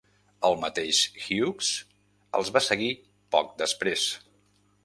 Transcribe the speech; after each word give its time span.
El 0.47 0.55
mateix 0.61 1.01
Hughes 1.25 1.69
els 2.39 2.51
va 2.57 2.65
seguir 2.71 2.91
poc 3.37 3.55
després. 3.63 4.09